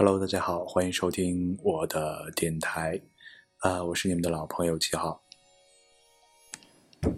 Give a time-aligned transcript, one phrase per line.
[0.00, 3.00] Hello，大家好，欢迎收听我的电台，
[3.58, 5.20] 啊，我是你们的老朋友七号。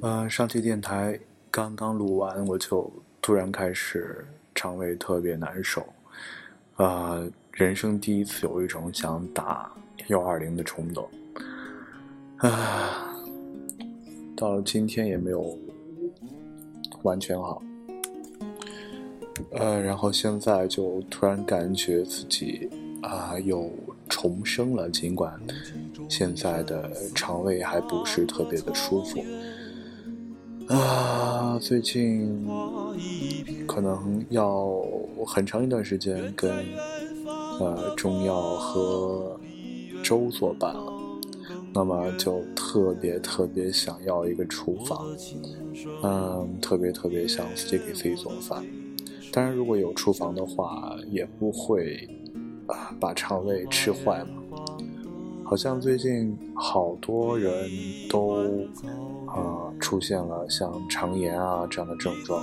[0.01, 1.21] 呃，上期电台
[1.51, 2.91] 刚刚录完，我就
[3.21, 5.87] 突然开始肠胃特别难受，
[6.77, 7.23] 啊，
[7.53, 9.71] 人生第一次有一种想打
[10.07, 11.07] 幺二零的冲动，
[12.39, 13.15] 啊，
[14.35, 15.55] 到了今天也没有
[17.03, 17.63] 完全好。
[19.51, 22.69] 呃，然后现在就突然感觉自己
[23.03, 23.71] 啊又
[24.09, 25.39] 重生了，尽管
[26.09, 29.23] 现在的肠胃还不是特别的舒服。
[30.69, 32.47] 啊，最近
[33.67, 34.71] 可能要
[35.27, 36.51] 很长一段时间跟
[37.59, 39.39] 呃中药和
[40.03, 40.93] 粥作伴了，
[41.75, 45.05] 那么就特别特别想要一个厨房，
[46.05, 48.65] 嗯，特别特别想自己给自己做饭。
[49.33, 52.09] 当然，如果有厨房的话，也不会
[52.67, 54.43] 啊把肠胃吃坏嘛。
[55.45, 57.69] 好像最近好多人
[58.09, 58.45] 都
[59.27, 62.43] 啊出现了像肠炎啊这样的症状。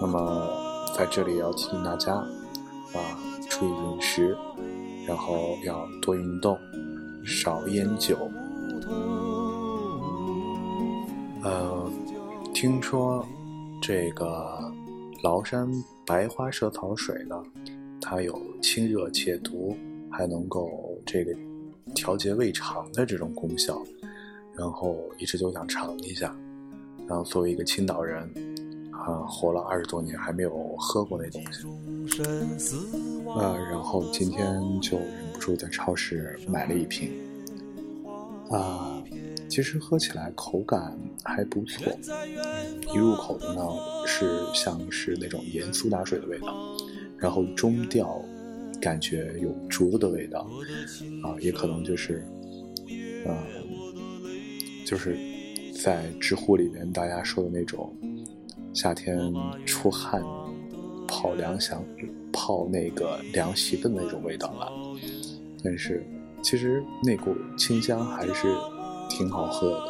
[0.00, 0.46] 那么
[0.94, 3.00] 在这里要提醒大家啊，
[3.48, 4.36] 注意饮食，
[5.06, 6.58] 然后要多运动，
[7.24, 8.16] 少烟酒。
[11.42, 11.90] 呃，
[12.52, 13.24] 听说
[13.80, 14.70] 这个。
[15.22, 15.68] 崂山
[16.06, 17.36] 白花蛇草水呢，
[18.00, 19.76] 它有清热解毒，
[20.10, 21.34] 还能够这个
[21.94, 23.82] 调节胃肠的这种功效，
[24.54, 26.34] 然后一直就想尝一下。
[27.06, 28.22] 然后作为一个青岛人，
[28.92, 31.66] 啊，活了二十多年还没有喝过那东西，
[33.28, 37.12] 啊，然后今天就忍不住在超市买了一瓶，
[38.50, 39.02] 啊。
[39.48, 41.92] 其实喝起来口感还不错，
[42.94, 43.62] 一入口的呢
[44.06, 46.76] 是像是那种盐苏打水的味道，
[47.16, 48.22] 然后中调
[48.80, 50.48] 感觉有竹子的味道，
[51.22, 52.24] 啊，也可能就是，
[53.24, 53.36] 呃，
[54.86, 55.16] 就是
[55.82, 57.92] 在知乎里面大家说的那种
[58.74, 59.18] 夏天
[59.64, 60.22] 出汗
[61.08, 61.82] 泡凉香
[62.32, 64.70] 泡那个凉席的那种味道了，
[65.64, 66.06] 但是
[66.42, 68.54] 其实那股清香还是。
[69.08, 69.82] 挺好喝的，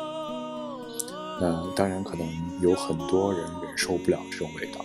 [1.40, 2.26] 那当然可能
[2.60, 4.84] 有很多人忍受不了这种味道。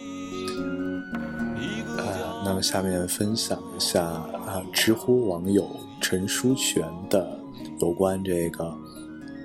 [1.97, 5.67] 呃，那么下面分享一下啊，知乎网友
[6.01, 7.39] 陈书全的
[7.79, 8.75] 有关这个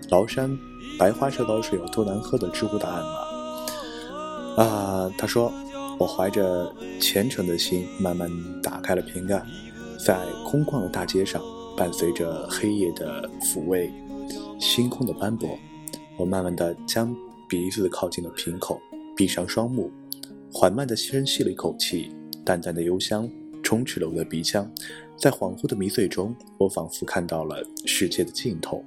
[0.08, 0.50] 崂山
[0.98, 4.64] 白花蛇草水有多难喝的知乎答案吧。
[4.64, 5.52] 啊，他说
[6.00, 8.28] ：“我怀着虔诚的心，慢慢
[8.60, 9.40] 打开了瓶盖，
[10.04, 11.40] 在空旷的大街上，
[11.76, 13.92] 伴随着黑夜的抚慰。”
[14.58, 15.58] 星空的斑驳，
[16.16, 17.14] 我慢慢的将
[17.48, 18.80] 鼻子靠近了瓶口，
[19.16, 19.90] 闭上双目，
[20.52, 22.10] 缓慢的深吸了一口气，
[22.44, 23.28] 淡淡的幽香
[23.62, 24.70] 充斥了我的鼻腔，
[25.16, 28.84] 在恍惚的迷醉中，我仿佛看到了世界的尽头。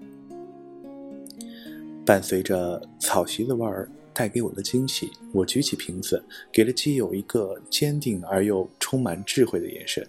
[2.05, 10.05] 伴随着草席的味儿带给我的惊喜，我举起瓶子，给了基友一个坚定而又充满智慧的眼神，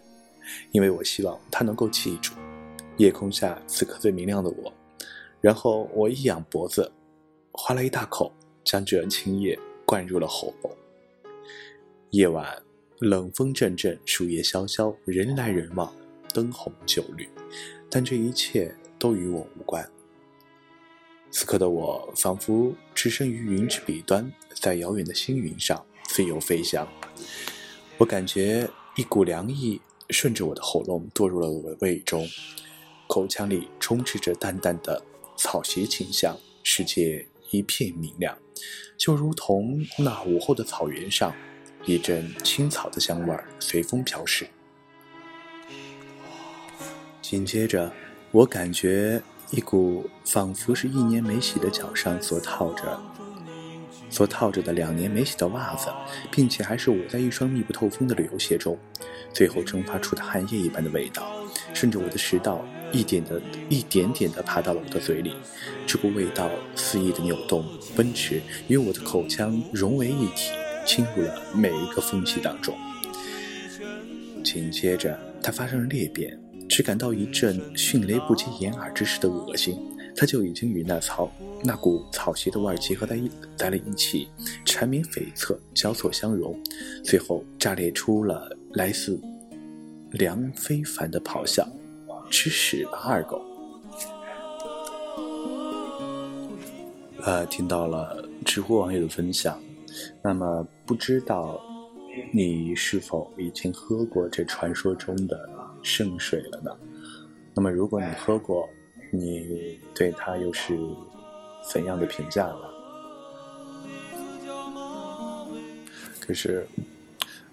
[0.73, 2.33] 因为我希望他能够记住，
[2.97, 4.73] 夜空下此刻最明亮的我。
[5.43, 6.91] 然后我一仰脖子，
[7.53, 8.33] 哗了一大口，
[8.63, 10.71] 将这清液灌入了喉咙。
[12.11, 12.63] 夜晚，
[13.01, 15.93] 冷风阵阵，树叶萧萧，人来人往，
[16.33, 17.29] 灯红酒绿，
[17.91, 19.85] 但这一切都与我无关。
[21.33, 26.87] 此刻的我，仿佛置身于云之彼端，在遥远的星云上自由飞翔。
[27.99, 29.81] 我感觉一股凉意
[30.11, 32.29] 顺着我的喉咙堕入了我的胃中，
[33.09, 35.03] 口腔里充斥着淡淡的。
[35.37, 38.37] 草鞋清香，世界一片明亮，
[38.97, 41.35] 就如同那午后的草原上，
[41.85, 44.47] 一阵青草的香味随风飘逝。
[47.21, 47.93] 紧接着，
[48.31, 53.01] 我感觉一股仿佛是一年没洗的脚上所套着、
[54.11, 55.89] 所套着的两年没洗的袜子，
[56.31, 58.79] 并且还是我在一双密不透风的旅游鞋中，
[59.33, 61.27] 最后蒸发出的汗液一般的味道，
[61.73, 62.65] 顺着我的食道。
[62.93, 65.33] 一点的，一点点的爬到了我的嘴里，
[65.87, 67.65] 这股味道肆意的扭动、
[67.97, 70.51] 奔驰，与我的口腔融为一体，
[70.87, 72.75] 侵入了每一个缝隙当中。
[74.45, 79.79] 紧接着，它发生了裂变，只感到一阵迅雷不及掩耳之势的恶心，
[80.15, 81.33] 它就已经与那草、
[81.65, 84.29] 那股草席的味儿结合在一在了一起，
[84.65, 86.61] 缠绵悱恻，交错相融，
[87.03, 89.19] 最后炸裂出了来自
[90.11, 91.67] 梁非凡的咆哮。
[92.33, 93.45] 吃屎吧，二狗！
[97.21, 99.63] 呃，听到了知乎网友的分享，
[100.23, 101.61] 那么不知道
[102.33, 105.49] 你是否已经喝过这传说中的
[105.83, 106.75] 圣水了呢？
[107.55, 108.67] 那么如果你喝过，
[109.11, 110.77] 你对它又是
[111.71, 112.63] 怎样的评价呢？
[116.19, 116.67] 可是，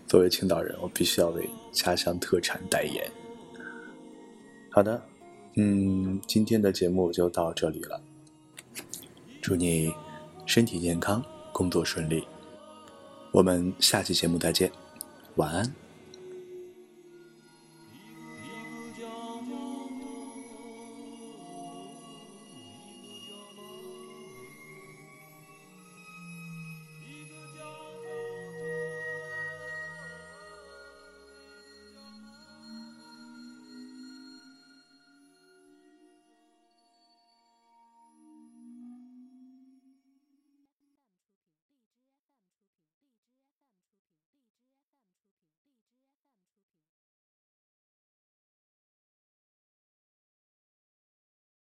[0.08, 3.12] 作为青岛人，我必须要为家乡特产代言。
[4.80, 5.02] 好的，
[5.58, 8.02] 嗯，今天的节目就到这里了。
[9.42, 9.94] 祝你
[10.46, 11.22] 身体健康，
[11.52, 12.26] 工作顺利。
[13.34, 14.72] 我们下期节目再见，
[15.36, 15.89] 晚安。